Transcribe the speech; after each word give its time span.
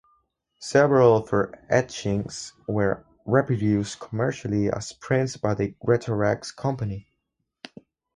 Several 0.57 1.15
of 1.17 1.29
her 1.29 1.63
etchings 1.69 2.53
were 2.65 3.05
reproduced 3.27 3.99
commercially 3.99 4.67
as 4.67 4.93
prints 4.93 5.37
by 5.37 5.53
the 5.53 5.75
Greatorex 5.85 6.51
company. 6.55 7.07